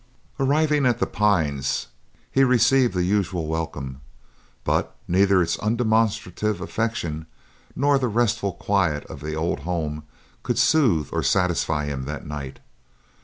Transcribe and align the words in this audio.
Arriving 0.39 0.87
at 0.87 0.97
The 0.97 1.05
Pines, 1.05 1.85
he 2.31 2.43
received 2.43 2.95
the 2.95 3.03
usual 3.03 3.45
welcome, 3.45 4.01
but 4.63 4.95
neither 5.07 5.43
its 5.43 5.57
undemonstrative 5.59 6.59
affection 6.59 7.27
nor 7.75 7.99
the 7.99 8.07
restful 8.07 8.53
quiet 8.53 9.05
of 9.05 9.19
the 9.21 9.35
old 9.35 9.59
home 9.59 10.01
could 10.41 10.57
soothe 10.57 11.09
or 11.11 11.21
satisfy 11.21 11.85
him 11.85 12.05
that 12.05 12.25
night. 12.25 12.57